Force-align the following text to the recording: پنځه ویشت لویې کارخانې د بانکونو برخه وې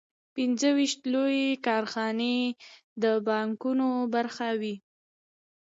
پنځه 0.35 0.69
ویشت 0.77 0.99
لویې 1.13 1.49
کارخانې 1.65 2.37
د 3.01 3.03
بانکونو 3.27 3.87
برخه 4.13 4.49
وې 4.61 4.75